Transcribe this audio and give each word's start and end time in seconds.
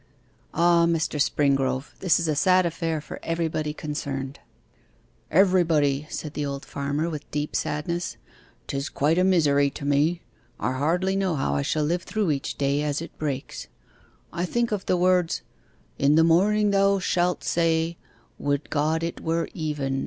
'Ah, 0.55 0.87
Mr. 0.87 1.21
Springrove, 1.21 1.91
this 1.99 2.19
is 2.19 2.27
a 2.27 2.35
sad 2.35 2.65
affair 2.65 2.99
for 3.01 3.19
everybody 3.21 3.71
concerned.' 3.71 4.39
'Everybody,' 5.29 6.07
said 6.09 6.33
the 6.33 6.43
old 6.43 6.65
farmer, 6.65 7.07
with 7.07 7.29
deep 7.29 7.55
sadness, 7.55 8.17
''tis 8.67 8.89
quite 8.91 9.19
a 9.19 9.23
misery 9.23 9.69
to 9.69 9.85
me. 9.85 10.23
I 10.59 10.71
hardly 10.71 11.15
know 11.15 11.35
how 11.35 11.53
I 11.53 11.61
shall 11.61 11.83
live 11.83 12.01
through 12.01 12.31
each 12.31 12.57
day 12.57 12.81
as 12.81 12.99
it 12.99 13.15
breaks. 13.19 13.67
I 14.33 14.43
think 14.43 14.71
of 14.71 14.87
the 14.87 14.97
words, 14.97 15.43
"In 15.99 16.15
the 16.15 16.23
morning 16.23 16.71
thou 16.71 16.97
shalt 16.97 17.43
say, 17.43 17.97
Would 18.39 18.71
God 18.71 19.03
it 19.03 19.21
were 19.21 19.49
even! 19.53 19.99